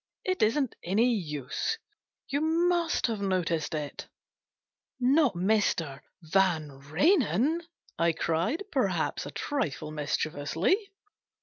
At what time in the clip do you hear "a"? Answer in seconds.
9.29-9.35